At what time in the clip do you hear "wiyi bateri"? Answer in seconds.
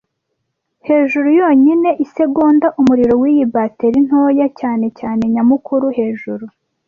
3.21-3.99